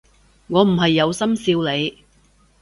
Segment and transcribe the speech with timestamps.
[0.47, 2.03] 我唔係有心笑你